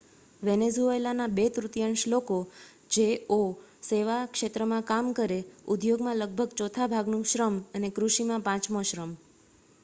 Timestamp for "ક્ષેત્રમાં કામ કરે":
4.31-5.39